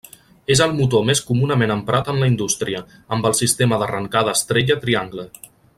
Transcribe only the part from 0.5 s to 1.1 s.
És el motor